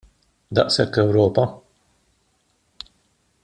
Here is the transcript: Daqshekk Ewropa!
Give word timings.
Daqshekk 0.59 0.95
Ewropa! 1.03 1.45